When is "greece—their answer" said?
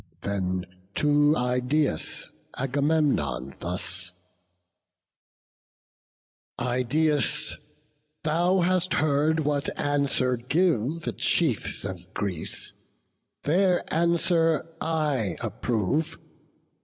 12.15-14.65